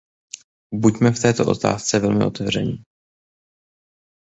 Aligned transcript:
Buďme 0.73 1.11
v 1.11 1.19
této 1.21 1.45
otázce 1.47 1.99
velmi 1.99 2.25
otevření. 2.25 2.83